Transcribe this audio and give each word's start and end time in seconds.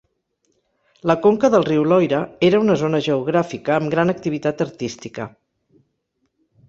La 1.11 1.15
conca 1.25 1.51
del 1.55 1.67
riu 1.67 1.83
Loira 1.91 2.21
era 2.49 2.61
una 2.65 2.77
zona 2.83 3.03
geogràfica 3.09 3.75
amb 3.79 3.95
gran 3.95 4.15
activitat 4.15 4.65
artística. 4.67 5.33